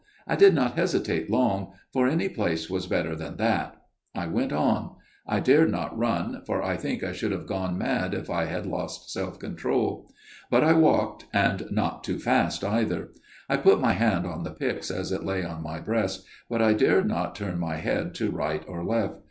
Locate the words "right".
18.31-18.63